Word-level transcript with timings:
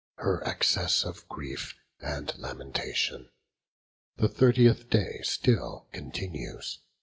Her 0.15 0.43
excess 0.47 1.03
of 1.05 1.29
grief 1.29 1.75
and 1.99 2.35
lamentation. 2.39 3.29
The 4.17 4.29
thirtieth 4.29 4.89
day 4.89 5.19
still 5.21 5.89
continues. 5.91 6.79